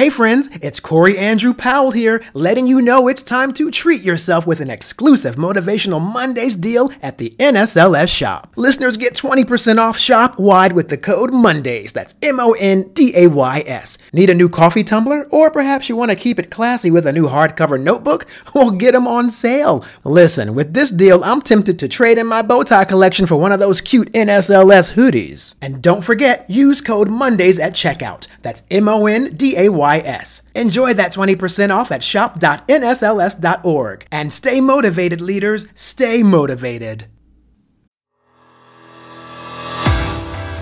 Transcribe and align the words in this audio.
Hey 0.00 0.08
friends, 0.08 0.48
it's 0.62 0.80
Corey 0.80 1.18
Andrew 1.18 1.52
Powell 1.52 1.90
here, 1.90 2.24
letting 2.32 2.66
you 2.66 2.80
know 2.80 3.06
it's 3.06 3.22
time 3.22 3.52
to 3.52 3.70
treat 3.70 4.00
yourself 4.00 4.46
with 4.46 4.62
an 4.62 4.70
exclusive 4.70 5.36
Motivational 5.36 6.00
Mondays 6.00 6.56
deal 6.56 6.90
at 7.02 7.18
the 7.18 7.36
NSLS 7.38 8.08
shop. 8.08 8.54
Listeners 8.56 8.96
get 8.96 9.12
20% 9.12 9.76
off 9.76 9.98
shop 9.98 10.38
wide 10.38 10.72
with 10.72 10.88
the 10.88 10.96
code 10.96 11.34
MONDAYS. 11.34 11.92
That's 11.92 12.14
M 12.22 12.40
O 12.40 12.52
N 12.58 12.90
D 12.94 13.12
A 13.14 13.26
Y 13.26 13.62
S. 13.66 13.98
Need 14.12 14.30
a 14.30 14.34
new 14.34 14.48
coffee 14.48 14.82
tumbler? 14.82 15.26
Or 15.30 15.50
perhaps 15.50 15.88
you 15.88 15.96
want 15.96 16.10
to 16.10 16.16
keep 16.16 16.38
it 16.38 16.50
classy 16.50 16.90
with 16.90 17.06
a 17.06 17.12
new 17.12 17.28
hardcover 17.28 17.80
notebook? 17.80 18.26
Well, 18.52 18.72
get 18.72 18.92
them 18.92 19.06
on 19.06 19.30
sale. 19.30 19.84
Listen, 20.02 20.54
with 20.54 20.74
this 20.74 20.90
deal, 20.90 21.22
I'm 21.22 21.40
tempted 21.40 21.78
to 21.78 21.88
trade 21.88 22.18
in 22.18 22.26
my 22.26 22.42
bow 22.42 22.64
tie 22.64 22.84
collection 22.84 23.26
for 23.26 23.36
one 23.36 23.52
of 23.52 23.60
those 23.60 23.80
cute 23.80 24.12
NSLS 24.12 24.94
hoodies. 24.94 25.54
And 25.62 25.80
don't 25.80 26.02
forget, 26.02 26.50
use 26.50 26.80
code 26.80 27.08
MONDAYS 27.08 27.60
at 27.60 27.74
checkout. 27.74 28.26
That's 28.42 28.64
M 28.70 28.88
O 28.88 29.06
N 29.06 29.34
D 29.34 29.56
A 29.56 29.68
Y 29.68 29.98
S. 29.98 30.50
Enjoy 30.54 30.92
that 30.94 31.12
20% 31.12 31.70
off 31.70 31.92
at 31.92 32.02
shop.nsls.org. 32.02 34.06
And 34.10 34.32
stay 34.32 34.60
motivated, 34.60 35.20
leaders. 35.20 35.68
Stay 35.76 36.22
motivated. 36.24 37.06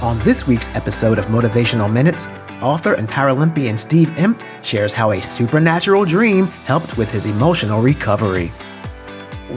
On 0.03 0.19
this 0.21 0.47
week's 0.47 0.69
episode 0.77 1.19
of 1.19 1.27
Motivational 1.27 1.91
Minutes, 1.91 2.29
author 2.63 2.95
and 2.95 3.09
Paralympian 3.09 3.79
Steve 3.79 4.11
Emt 4.11 4.43
shares 4.65 4.93
how 4.93 5.11
a 5.13 5.21
supernatural 5.21 6.05
dream 6.05 6.47
helped 6.47 6.97
with 6.97 7.11
his 7.11 7.27
emotional 7.27 7.81
recovery. 7.81 8.49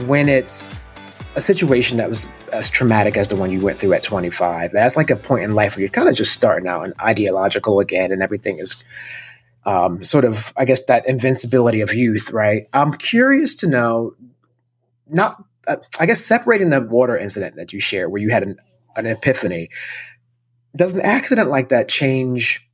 When 0.06 0.28
it's 0.28 0.74
a 1.34 1.40
situation 1.40 1.96
that 1.96 2.08
was 2.08 2.28
as 2.52 2.68
traumatic 2.68 3.16
as 3.16 3.28
the 3.28 3.36
one 3.36 3.50
you 3.50 3.60
went 3.60 3.78
through 3.78 3.94
at 3.94 4.02
25, 4.02 4.72
that's 4.72 4.96
like 4.96 5.10
a 5.10 5.16
point 5.16 5.44
in 5.44 5.54
life 5.54 5.76
where 5.76 5.80
you're 5.80 5.90
kind 5.90 6.08
of 6.08 6.14
just 6.14 6.32
starting 6.32 6.68
out 6.68 6.84
and 6.84 6.94
ideological 7.00 7.80
again, 7.80 8.12
and 8.12 8.22
everything 8.22 8.58
is 8.58 8.84
um, 9.64 10.02
sort 10.04 10.24
of, 10.24 10.52
I 10.56 10.64
guess, 10.64 10.84
that 10.86 11.08
invincibility 11.08 11.80
of 11.80 11.94
youth, 11.94 12.30
right? 12.32 12.68
I'm 12.72 12.92
curious 12.94 13.54
to 13.56 13.68
know, 13.68 14.14
not, 15.08 15.42
uh, 15.66 15.76
I 15.98 16.06
guess, 16.06 16.24
separating 16.24 16.70
the 16.70 16.80
water 16.80 17.16
incident 17.16 17.56
that 17.56 17.72
you 17.72 17.80
shared, 17.80 18.10
where 18.10 18.20
you 18.20 18.30
had 18.30 18.42
an, 18.42 18.56
an 18.96 19.06
epiphany 19.06 19.70
does 20.74 20.94
an 20.94 21.00
accident 21.02 21.50
like 21.50 21.68
that 21.68 21.88
change 21.88 22.66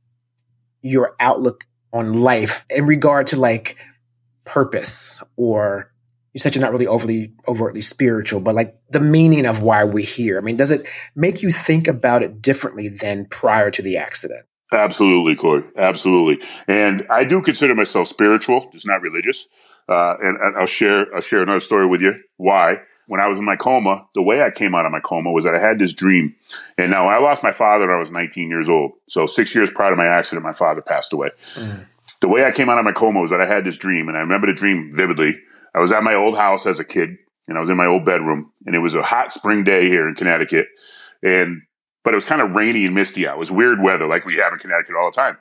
your 0.81 1.15
outlook 1.19 1.65
on 1.91 2.21
life 2.21 2.65
in 2.69 2.85
regard 2.85 3.27
to 3.27 3.37
like 3.37 3.75
purpose 4.45 5.23
or 5.35 5.91
you 6.33 6.39
said 6.39 6.55
you're 6.55 6.61
not 6.61 6.71
really 6.71 6.87
overly 6.87 7.33
overtly 7.47 7.81
spiritual 7.81 8.39
but 8.39 8.55
like 8.55 8.75
the 8.89 8.99
meaning 8.99 9.45
of 9.45 9.61
why 9.61 9.83
we're 9.83 10.05
here. 10.05 10.37
I 10.37 10.41
mean 10.41 10.57
does 10.57 10.71
it 10.71 10.87
make 11.15 11.41
you 11.41 11.51
think 11.51 11.87
about 11.87 12.23
it 12.23 12.41
differently 12.41 12.87
than 12.87 13.25
prior 13.25 13.71
to 13.71 13.81
the 13.81 13.97
accident? 13.97 14.45
Absolutely 14.71 15.35
corey. 15.35 15.63
Absolutely. 15.77 16.45
And 16.67 17.05
i 17.09 17.23
do 17.23 17.41
consider 17.41 17.75
myself 17.75 18.07
spiritual 18.07 18.69
it's 18.73 18.85
not 18.85 19.01
religious. 19.01 19.47
Uh, 19.87 20.15
and, 20.21 20.37
and 20.37 20.57
i'll 20.57 20.65
share 20.67 21.07
i'll 21.15 21.21
share 21.21 21.41
another 21.41 21.59
story 21.59 21.85
with 21.85 22.01
you. 22.01 22.13
Why 22.37 22.77
when 23.09 23.19
I 23.19 23.27
was 23.27 23.39
in 23.39 23.43
my 23.43 23.55
coma, 23.55 24.05
the 24.13 24.21
way 24.21 24.43
I 24.43 24.51
came 24.51 24.75
out 24.75 24.85
of 24.85 24.91
my 24.91 24.99
coma 24.99 25.31
was 25.31 25.43
that 25.43 25.55
I 25.55 25.59
had 25.59 25.79
this 25.79 25.93
dream. 25.93 26.35
And 26.77 26.91
now 26.91 27.07
I 27.09 27.17
lost 27.17 27.41
my 27.41 27.51
father 27.51 27.87
when 27.87 27.95
I 27.95 27.99
was 27.99 28.11
19 28.11 28.49
years 28.49 28.69
old. 28.69 28.91
So 29.09 29.25
six 29.25 29.55
years 29.55 29.71
prior 29.71 29.89
to 29.89 29.95
my 29.95 30.05
accident, 30.05 30.43
my 30.43 30.53
father 30.53 30.83
passed 30.83 31.11
away. 31.11 31.31
Mm. 31.55 31.87
The 32.21 32.27
way 32.27 32.45
I 32.45 32.51
came 32.51 32.69
out 32.69 32.77
of 32.77 32.85
my 32.85 32.91
coma 32.91 33.19
was 33.19 33.31
that 33.31 33.41
I 33.41 33.47
had 33.47 33.65
this 33.65 33.77
dream, 33.77 34.09
and 34.09 34.15
I 34.17 34.21
remember 34.21 34.45
the 34.45 34.53
dream 34.53 34.91
vividly. 34.93 35.35
I 35.73 35.79
was 35.79 35.91
at 35.91 36.03
my 36.03 36.13
old 36.13 36.37
house 36.37 36.67
as 36.67 36.79
a 36.79 36.83
kid, 36.83 37.17
and 37.47 37.57
I 37.57 37.61
was 37.61 37.69
in 37.69 37.77
my 37.77 37.87
old 37.87 38.05
bedroom, 38.05 38.51
and 38.67 38.75
it 38.75 38.79
was 38.79 38.93
a 38.93 39.01
hot 39.01 39.33
spring 39.33 39.63
day 39.63 39.87
here 39.87 40.07
in 40.07 40.13
Connecticut, 40.13 40.67
and 41.23 41.63
but 42.03 42.13
it 42.13 42.17
was 42.17 42.25
kind 42.25 42.41
of 42.41 42.55
rainy 42.55 42.85
and 42.85 42.93
misty 42.93 43.27
out. 43.27 43.37
It 43.37 43.39
was 43.39 43.51
weird 43.51 43.81
weather, 43.81 44.07
like 44.07 44.23
we 44.23 44.35
have 44.35 44.53
in 44.53 44.59
Connecticut 44.59 44.95
all 44.95 45.09
the 45.09 45.15
time. 45.15 45.37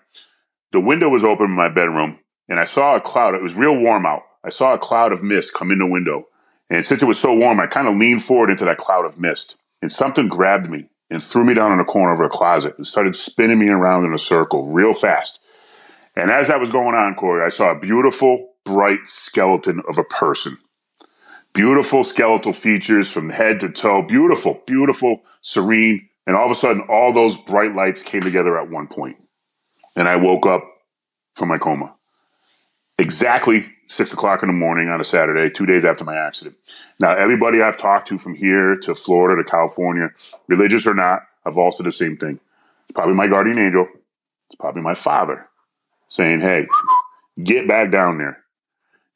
The 0.72 0.80
window 0.80 1.11
was 1.11 1.22
open 1.22 1.46
in 1.46 1.52
my 1.52 1.69
bedroom, 1.69 2.19
and 2.48 2.58
I 2.58 2.64
saw 2.64 2.96
a 2.96 3.00
cloud. 3.00 3.34
It 3.34 3.42
was 3.42 3.56
real 3.56 3.77
warm 3.77 4.06
out. 4.06 4.22
I 4.42 4.48
saw 4.48 4.72
a 4.72 4.78
cloud 4.78 5.12
of 5.12 5.22
mist 5.22 5.52
come 5.52 5.70
in 5.70 5.78
the 5.78 5.86
window, 5.86 6.24
and 6.70 6.84
since 6.84 7.02
it 7.02 7.06
was 7.06 7.19
so 7.19 7.34
warm, 7.34 7.61
I 7.61 7.66
kind 7.66 7.88
of 7.88 7.97
leaned 7.97 8.22
forward 8.22 8.50
into 8.50 8.64
that 8.64 8.78
cloud 8.78 9.05
of 9.05 9.19
mist, 9.19 9.56
and 9.80 9.90
something 9.90 10.29
grabbed 10.29 10.70
me 10.70 10.89
and 11.11 11.23
threw 11.23 11.45
me 11.45 11.55
down 11.55 11.73
in 11.73 11.80
a 11.80 11.84
corner 11.84 12.12
of 12.12 12.20
a 12.20 12.29
closet 12.29 12.74
and 12.77 12.86
started 12.86 13.17
spinning 13.17 13.58
me 13.58 13.68
around 13.68 14.05
in 14.05 14.12
a 14.12 14.18
circle 14.18 14.67
real 14.67 14.92
fast. 14.92 15.40
And 16.14 16.30
as 16.30 16.48
that 16.48 16.61
was 16.61 16.70
going 16.70 16.95
on, 16.95 17.14
Corey, 17.14 17.45
I 17.45 17.48
saw 17.48 17.70
a 17.70 17.78
beautiful, 17.78 18.55
bright 18.64 19.07
skeleton 19.07 19.83
of 19.89 19.98
a 19.98 20.05
person. 20.05 20.58
Beautiful 21.55 22.05
skeletal 22.05 22.52
features 22.52 23.11
from 23.11 23.30
head 23.30 23.61
to 23.61 23.70
toe. 23.70 24.02
Beautiful, 24.02 24.62
beautiful, 24.67 25.23
serene. 25.40 26.08
And 26.27 26.36
all 26.36 26.45
of 26.45 26.51
a 26.51 26.55
sudden, 26.55 26.83
all 26.90 27.12
those 27.12 27.39
bright 27.39 27.74
lights 27.74 28.02
came 28.02 28.20
together 28.20 28.58
at 28.58 28.68
one 28.68 28.86
point. 28.86 29.17
And 29.96 30.07
I 30.07 30.17
woke 30.17 30.45
up 30.45 30.62
from 31.36 31.48
my 31.48 31.58
coma. 31.58 31.95
Exactly 32.98 33.64
six 33.86 34.13
o'clock 34.13 34.42
in 34.42 34.48
the 34.48 34.53
morning 34.53 34.89
on 34.89 35.01
a 35.01 35.05
Saturday, 35.05 35.48
two 35.51 35.67
days 35.67 35.85
after 35.85 36.05
my 36.05 36.17
accident. 36.17 36.57
Now, 37.01 37.14
everybody 37.17 37.63
I've 37.63 37.77
talked 37.77 38.09
to 38.09 38.19
from 38.19 38.35
here 38.35 38.77
to 38.79 38.95
Florida 38.95 39.41
to 39.41 39.48
California, 39.48 40.11
religious 40.48 40.86
or 40.86 40.95
not, 40.95 41.23
have 41.45 41.57
all 41.57 41.70
said 41.70 41.87
the 41.87 41.92
same 41.92 42.17
thing. 42.17 42.41
It's 42.89 42.95
probably 42.95 43.14
my 43.14 43.29
guardian 43.29 43.58
angel. 43.58 43.87
It's 44.47 44.57
probably 44.57 44.83
my 44.83 44.95
father 44.95 45.48
saying, 46.08 46.41
Hey, 46.41 46.67
get 47.42 47.69
back 47.69 47.92
down 47.92 48.19
there. 48.19 48.42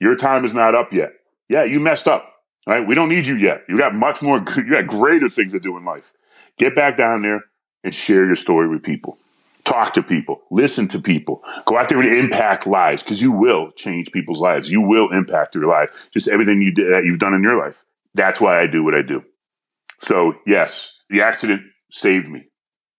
Your 0.00 0.16
time 0.16 0.44
is 0.44 0.54
not 0.54 0.75
up 0.75 0.92
yet. 0.92 1.12
Yeah, 1.48 1.65
you 1.65 1.81
messed 1.81 2.06
up. 2.06 2.28
Right? 2.66 2.87
We 2.87 2.94
don't 2.94 3.09
need 3.09 3.26
you 3.26 3.34
yet. 3.34 3.65
You 3.69 3.76
got 3.76 3.94
much 3.94 4.22
more, 4.22 4.38
you 4.56 4.71
got 4.71 4.87
greater 4.87 5.28
things 5.28 5.53
to 5.53 5.60
do 5.60 5.76
in 5.76 5.84
life. 5.84 6.12
Get 6.56 6.76
back 6.76 6.97
down 6.97 7.22
there 7.22 7.44
and 7.82 7.92
share 7.92 8.25
your 8.26 8.37
story 8.37 8.69
with 8.69 8.84
people 8.84 9.19
talk 9.64 9.94
to 9.94 10.02
people, 10.02 10.42
listen 10.50 10.88
to 10.88 11.00
people, 11.00 11.42
go 11.64 11.78
out 11.78 11.88
there 11.88 12.00
and 12.00 12.08
impact 12.08 12.66
lives 12.66 13.02
because 13.02 13.22
you 13.22 13.30
will 13.30 13.70
change 13.72 14.12
people's 14.12 14.40
lives. 14.40 14.70
You 14.70 14.80
will 14.80 15.10
impact 15.10 15.54
your 15.54 15.66
life. 15.66 16.08
Just 16.12 16.28
everything 16.28 16.60
you 16.60 16.72
did, 16.72 16.92
that 16.92 17.04
you've 17.04 17.18
done 17.18 17.34
in 17.34 17.42
your 17.42 17.58
life. 17.58 17.84
That's 18.14 18.40
why 18.40 18.60
I 18.60 18.66
do 18.66 18.82
what 18.84 18.94
I 18.94 19.02
do. 19.02 19.22
So 20.00 20.34
yes, 20.46 20.92
the 21.10 21.22
accident 21.22 21.62
saved 21.90 22.28
me. 22.28 22.48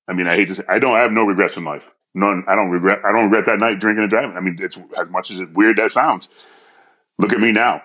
I 0.07 0.13
mean, 0.13 0.28
I 0.28 0.35
hate 0.35 0.50
to 0.50 0.56
say, 0.56 0.63
I 0.68 0.79
don't 0.79 0.96
I 0.96 1.00
have 1.00 1.12
no 1.12 1.25
regrets 1.25 1.57
in 1.57 1.63
life. 1.63 1.94
None. 2.16 2.44
I 2.47 2.56
don't 2.56 2.69
regret. 2.69 3.00
I 3.03 3.12
don't 3.12 3.24
regret 3.24 3.45
that 3.45 3.59
night 3.59 3.80
drinking 3.80 4.03
and 4.03 4.09
driving. 4.09 4.38
I 4.38 4.40
mean, 4.40 4.57
it's 4.59 4.80
as 5.00 5.09
much 5.09 5.31
as 5.31 5.40
it 5.40 5.53
weird 5.53 5.78
that 5.78 5.91
sounds. 5.91 6.30
Look 7.18 7.34
at 7.34 7.40
me 7.40 7.51
now. 7.51 7.81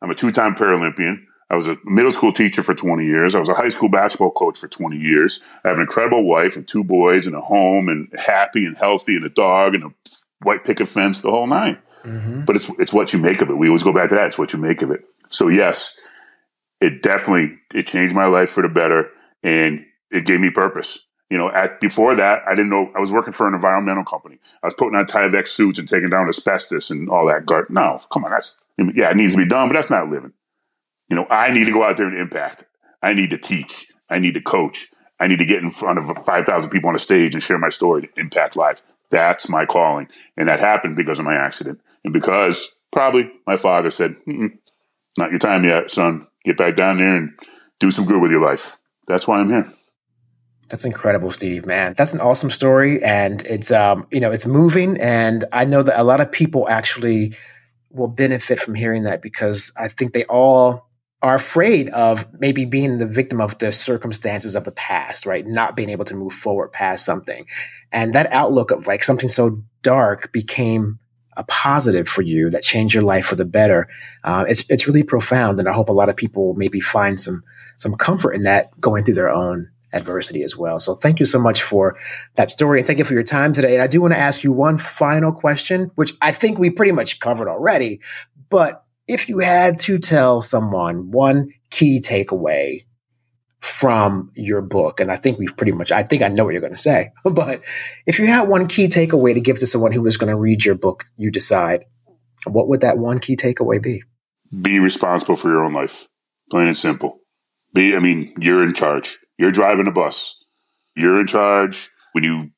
I'm 0.00 0.10
a 0.10 0.14
two-time 0.14 0.54
Paralympian. 0.54 1.24
I 1.52 1.56
was 1.56 1.68
a 1.68 1.76
middle 1.84 2.10
school 2.10 2.32
teacher 2.32 2.62
for 2.62 2.74
20 2.74 3.04
years. 3.04 3.34
I 3.34 3.38
was 3.38 3.50
a 3.50 3.54
high 3.54 3.68
school 3.68 3.90
basketball 3.90 4.30
coach 4.30 4.58
for 4.58 4.68
20 4.68 4.96
years. 4.96 5.38
I 5.64 5.68
have 5.68 5.76
an 5.76 5.82
incredible 5.82 6.24
wife 6.24 6.56
and 6.56 6.66
two 6.66 6.82
boys 6.82 7.26
and 7.26 7.36
a 7.36 7.42
home 7.42 7.88
and 7.88 8.08
happy 8.18 8.64
and 8.64 8.74
healthy 8.74 9.16
and 9.16 9.24
a 9.26 9.28
dog 9.28 9.74
and 9.74 9.84
a 9.84 9.94
white 10.42 10.64
picket 10.64 10.88
fence, 10.88 11.20
the 11.20 11.30
whole 11.30 11.46
9 11.46 11.78
mm-hmm. 12.04 12.44
But 12.46 12.56
it's 12.56 12.70
it's 12.78 12.92
what 12.92 13.12
you 13.12 13.18
make 13.18 13.42
of 13.42 13.50
it. 13.50 13.58
We 13.58 13.68
always 13.68 13.82
go 13.82 13.92
back 13.92 14.08
to 14.08 14.14
that. 14.14 14.28
It's 14.28 14.38
what 14.38 14.54
you 14.54 14.58
make 14.58 14.80
of 14.80 14.90
it. 14.90 15.04
So 15.28 15.48
yes, 15.48 15.92
it 16.80 17.02
definitely 17.02 17.58
it 17.74 17.86
changed 17.86 18.14
my 18.14 18.26
life 18.26 18.48
for 18.48 18.62
the 18.62 18.70
better 18.70 19.10
and 19.42 19.84
it 20.10 20.24
gave 20.24 20.40
me 20.40 20.48
purpose. 20.48 21.00
You 21.28 21.36
know, 21.36 21.50
at 21.50 21.80
before 21.80 22.14
that, 22.14 22.42
I 22.46 22.54
didn't 22.54 22.70
know 22.70 22.90
I 22.96 23.00
was 23.00 23.12
working 23.12 23.34
for 23.34 23.46
an 23.46 23.52
environmental 23.52 24.04
company. 24.04 24.38
I 24.62 24.66
was 24.66 24.74
putting 24.74 24.94
on 24.98 25.04
Tyvek 25.04 25.46
suits 25.46 25.78
and 25.78 25.86
taking 25.86 26.08
down 26.08 26.28
asbestos 26.28 26.90
and 26.90 27.10
all 27.10 27.26
that. 27.26 27.44
Gar- 27.44 27.66
no, 27.68 28.00
come 28.10 28.24
on, 28.24 28.30
that's 28.30 28.56
yeah, 28.78 29.10
it 29.10 29.16
needs 29.18 29.32
to 29.32 29.38
be 29.38 29.46
done, 29.46 29.68
but 29.68 29.74
that's 29.74 29.90
not 29.90 30.08
living. 30.08 30.32
You 31.12 31.16
know, 31.16 31.26
I 31.28 31.52
need 31.52 31.66
to 31.66 31.72
go 31.72 31.82
out 31.82 31.98
there 31.98 32.06
and 32.06 32.16
impact. 32.16 32.64
I 33.02 33.12
need 33.12 33.28
to 33.28 33.36
teach. 33.36 33.86
I 34.08 34.18
need 34.18 34.32
to 34.32 34.40
coach. 34.40 34.88
I 35.20 35.26
need 35.26 35.40
to 35.40 35.44
get 35.44 35.62
in 35.62 35.70
front 35.70 35.98
of 35.98 36.06
5,000 36.24 36.70
people 36.70 36.88
on 36.88 36.94
a 36.94 36.98
stage 36.98 37.34
and 37.34 37.42
share 37.42 37.58
my 37.58 37.68
story 37.68 38.00
to 38.00 38.08
impact 38.16 38.56
lives. 38.56 38.80
That's 39.10 39.46
my 39.46 39.66
calling. 39.66 40.08
And 40.38 40.48
that 40.48 40.58
happened 40.58 40.96
because 40.96 41.18
of 41.18 41.26
my 41.26 41.34
accident. 41.34 41.82
And 42.02 42.14
because 42.14 42.72
probably 42.92 43.30
my 43.46 43.58
father 43.58 43.90
said, 43.90 44.16
not 45.18 45.28
your 45.28 45.38
time 45.38 45.64
yet, 45.64 45.90
son. 45.90 46.26
Get 46.46 46.56
back 46.56 46.76
down 46.76 46.96
there 46.96 47.14
and 47.14 47.38
do 47.78 47.90
some 47.90 48.06
good 48.06 48.22
with 48.22 48.30
your 48.30 48.40
life. 48.40 48.78
That's 49.06 49.28
why 49.28 49.38
I'm 49.38 49.50
here. 49.50 49.70
That's 50.70 50.86
incredible, 50.86 51.30
Steve, 51.30 51.66
man. 51.66 51.92
That's 51.94 52.14
an 52.14 52.20
awesome 52.20 52.50
story. 52.50 53.04
And 53.04 53.44
it's, 53.44 53.70
um, 53.70 54.06
you 54.10 54.20
know, 54.20 54.30
it's 54.30 54.46
moving. 54.46 54.98
And 54.98 55.44
I 55.52 55.66
know 55.66 55.82
that 55.82 56.00
a 56.00 56.04
lot 56.04 56.22
of 56.22 56.32
people 56.32 56.70
actually 56.70 57.36
will 57.90 58.08
benefit 58.08 58.58
from 58.58 58.74
hearing 58.74 59.02
that 59.02 59.20
because 59.20 59.70
I 59.76 59.88
think 59.88 60.14
they 60.14 60.24
all 60.24 60.88
are 61.22 61.36
afraid 61.36 61.88
of 61.90 62.26
maybe 62.40 62.64
being 62.64 62.98
the 62.98 63.06
victim 63.06 63.40
of 63.40 63.56
the 63.58 63.70
circumstances 63.70 64.56
of 64.56 64.64
the 64.64 64.72
past, 64.72 65.24
right? 65.24 65.46
Not 65.46 65.76
being 65.76 65.88
able 65.88 66.04
to 66.06 66.16
move 66.16 66.32
forward 66.32 66.72
past 66.72 67.04
something. 67.04 67.46
And 67.92 68.14
that 68.14 68.32
outlook 68.32 68.72
of 68.72 68.88
like 68.88 69.04
something 69.04 69.28
so 69.28 69.62
dark 69.82 70.32
became 70.32 70.98
a 71.36 71.44
positive 71.44 72.08
for 72.08 72.22
you 72.22 72.50
that 72.50 72.62
changed 72.62 72.94
your 72.94 73.04
life 73.04 73.26
for 73.26 73.36
the 73.36 73.44
better. 73.44 73.88
Uh, 74.24 74.44
it's, 74.48 74.68
it's 74.68 74.86
really 74.86 75.04
profound. 75.04 75.60
And 75.60 75.68
I 75.68 75.72
hope 75.72 75.88
a 75.88 75.92
lot 75.92 76.08
of 76.08 76.16
people 76.16 76.54
maybe 76.54 76.80
find 76.80 77.18
some, 77.18 77.44
some 77.76 77.94
comfort 77.94 78.32
in 78.32 78.42
that 78.42 78.78
going 78.80 79.04
through 79.04 79.14
their 79.14 79.30
own 79.30 79.70
adversity 79.92 80.42
as 80.42 80.56
well. 80.56 80.80
So 80.80 80.94
thank 80.94 81.20
you 81.20 81.26
so 81.26 81.38
much 81.38 81.62
for 81.62 81.96
that 82.34 82.50
story. 82.50 82.80
And 82.80 82.86
thank 82.86 82.98
you 82.98 83.04
for 83.04 83.14
your 83.14 83.22
time 83.22 83.52
today. 83.52 83.74
And 83.74 83.82
I 83.82 83.86
do 83.86 84.00
want 84.00 84.14
to 84.14 84.18
ask 84.18 84.42
you 84.42 84.52
one 84.52 84.78
final 84.78 85.32
question, 85.32 85.90
which 85.94 86.14
I 86.20 86.32
think 86.32 86.58
we 86.58 86.70
pretty 86.70 86.92
much 86.92 87.20
covered 87.20 87.48
already, 87.48 88.00
but 88.50 88.81
if 89.06 89.28
you 89.28 89.38
had 89.38 89.78
to 89.80 89.98
tell 89.98 90.42
someone 90.42 91.10
one 91.10 91.52
key 91.70 92.00
takeaway 92.00 92.84
from 93.60 94.30
your 94.34 94.62
book? 94.62 95.00
And 95.00 95.10
I 95.10 95.16
think 95.16 95.38
we've 95.38 95.56
pretty 95.56 95.72
much, 95.72 95.92
I 95.92 96.02
think 96.02 96.22
I 96.22 96.28
know 96.28 96.44
what 96.44 96.52
you're 96.52 96.60
going 96.60 96.74
to 96.74 96.78
say. 96.78 97.12
But 97.24 97.62
if 98.06 98.18
you 98.18 98.26
had 98.26 98.48
one 98.48 98.68
key 98.68 98.88
takeaway 98.88 99.34
to 99.34 99.40
give 99.40 99.58
to 99.58 99.66
someone 99.66 99.92
who 99.92 100.02
was 100.02 100.16
going 100.16 100.30
to 100.30 100.36
read 100.36 100.64
your 100.64 100.74
book, 100.74 101.04
you 101.16 101.30
decide, 101.30 101.84
what 102.46 102.68
would 102.68 102.80
that 102.80 102.98
one 102.98 103.18
key 103.18 103.36
takeaway 103.36 103.80
be? 103.80 104.02
Be 104.60 104.78
responsible 104.78 105.36
for 105.36 105.48
your 105.48 105.64
own 105.64 105.72
life. 105.72 106.06
Plain 106.50 106.68
and 106.68 106.76
simple. 106.76 107.20
Be, 107.74 107.96
I 107.96 108.00
mean, 108.00 108.34
you're 108.38 108.62
in 108.62 108.74
charge. 108.74 109.18
You're 109.38 109.52
driving 109.52 109.86
a 109.86 109.92
bus. 109.92 110.36
You're 110.94 111.20
in 111.20 111.26
charge. 111.26 111.90
When 112.12 112.24
you 112.24 112.50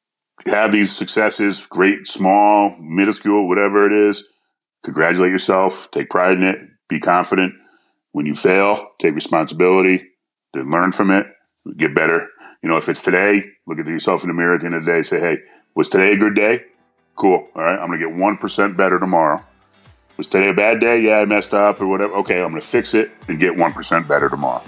have 0.47 0.73
these 0.73 0.91
successes, 0.91 1.67
great, 1.67 2.09
small, 2.09 2.77
minuscule, 2.81 3.47
whatever 3.47 3.87
it 3.87 3.93
is, 3.93 4.25
congratulate 4.85 5.33
yourself, 5.33 5.91
take 5.91 6.11
pride 6.11 6.37
in 6.37 6.45
it, 6.45 6.59
be 6.89 7.01
confident. 7.01 7.55
When 8.13 8.27
you 8.27 8.35
fail, 8.35 8.91
take 9.01 9.15
responsibility, 9.15 10.07
then 10.53 10.71
learn 10.71 10.93
from 10.93 11.11
it, 11.11 11.27
get 11.77 11.95
better. 11.95 12.29
You 12.63 12.69
know, 12.69 12.77
if 12.77 12.89
it's 12.89 13.03
today, 13.03 13.45
look 13.67 13.79
at 13.79 13.87
yourself 13.87 14.23
in 14.23 14.29
the 14.29 14.35
mirror 14.35 14.55
at 14.55 14.61
the 14.61 14.67
end 14.67 14.77
of 14.77 14.85
the 14.85 14.93
day, 14.93 15.03
say, 15.03 15.19
hey, 15.19 15.39
was 15.75 15.89
today 15.89 16.13
a 16.13 16.17
good 16.17 16.35
day? 16.35 16.65
Cool. 17.17 17.49
All 17.55 17.63
right. 17.63 17.79
I'm 17.79 17.89
going 17.89 18.01
to 18.01 18.09
get 18.09 18.17
1% 18.17 18.77
better 18.77 19.01
tomorrow. 19.01 19.45
Was 20.17 20.29
today 20.29 20.51
a 20.51 20.55
bad 20.55 20.81
day? 20.81 21.01
Yeah, 21.01 21.19
I 21.19 21.25
messed 21.25 21.55
up 21.55 21.81
or 21.81 21.87
whatever. 21.87 22.15
Okay, 22.19 22.37
I'm 22.37 22.51
going 22.51 22.61
to 22.61 22.67
fix 22.67 22.95
it 22.95 23.11
and 23.27 23.41
get 23.41 23.53
1% 23.55 24.09
better 24.09 24.29
tomorrow. 24.29 24.63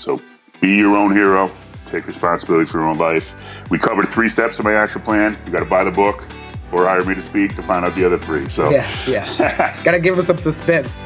So 0.00 0.20
be 0.60 0.76
your 0.76 0.96
own 0.96 1.12
hero. 1.12 1.50
Take 1.86 2.06
responsibility 2.06 2.66
for 2.66 2.78
your 2.78 2.88
own 2.88 2.98
life. 2.98 3.34
We 3.70 3.78
covered 3.78 4.08
three 4.08 4.28
steps 4.28 4.58
of 4.58 4.64
my 4.64 4.74
action 4.74 5.02
plan. 5.02 5.36
You 5.46 5.52
got 5.52 5.62
to 5.62 5.70
buy 5.70 5.84
the 5.84 5.90
book 5.90 6.24
or 6.72 6.86
hire 6.86 7.04
me 7.04 7.14
to 7.14 7.20
speak 7.20 7.54
to 7.56 7.62
find 7.62 7.84
out 7.84 7.94
the 7.94 8.04
other 8.04 8.18
three. 8.18 8.48
So 8.48 8.70
yeah, 8.70 8.90
yeah. 9.06 9.82
got 9.84 9.92
to 9.92 10.00
give 10.00 10.18
us 10.18 10.26
some 10.26 10.38
suspense. 10.38 11.00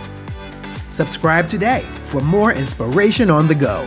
Subscribe 0.88 1.48
today 1.48 1.82
for 2.04 2.20
more 2.20 2.52
inspiration 2.52 3.28
on 3.30 3.48
the 3.48 3.54
go. 3.54 3.86